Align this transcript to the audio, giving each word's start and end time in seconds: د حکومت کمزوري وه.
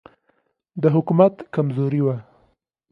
د 0.81 0.83
حکومت 0.95 1.35
کمزوري 1.55 2.01
وه. 2.05 2.17